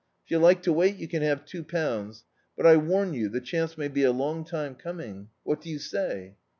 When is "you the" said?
3.13-3.39